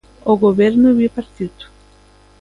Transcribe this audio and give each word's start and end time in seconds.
O 0.25 0.33
Goberno 0.43 0.89
bipartito. 0.99 1.65